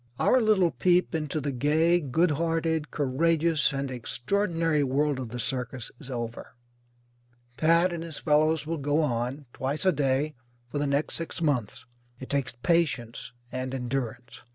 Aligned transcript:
Our 0.17 0.41
little 0.41 0.71
peep 0.71 1.13
into 1.13 1.39
the 1.39 1.51
gay, 1.51 1.99
good 1.99 2.31
hearted, 2.31 2.89
courageous, 2.89 3.71
and 3.71 3.91
extraordinary 3.91 4.83
world 4.83 5.19
of 5.19 5.29
the 5.29 5.39
circus 5.39 5.91
is 5.99 6.09
over. 6.09 6.55
Pat 7.55 7.93
and 7.93 8.01
his 8.01 8.17
fellows 8.17 8.65
will 8.65 8.79
go 8.79 9.03
on, 9.03 9.45
twice 9.53 9.85
a 9.85 9.91
day, 9.91 10.33
for 10.67 10.79
the 10.79 10.87
next 10.87 11.13
six 11.13 11.39
months. 11.39 11.85
It 12.19 12.31
takes 12.31 12.53
patience 12.63 13.31
and 13.51 13.75
endurance. 13.75 14.41